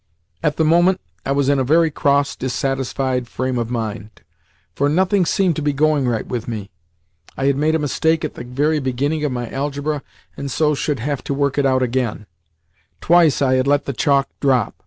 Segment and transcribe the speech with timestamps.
[0.41, 4.23] At the moment I was in a very cross, dissatisfied frame of mind,
[4.73, 6.71] for nothing seemed to be going right with me.
[7.37, 10.01] I had made a mistake at the very beginning of my algebra,
[10.35, 12.25] and so should have to work it out again;
[12.99, 14.73] twice I had let the chalk drop.